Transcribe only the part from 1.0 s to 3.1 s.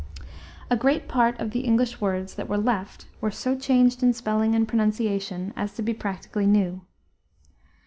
part of the English words that were left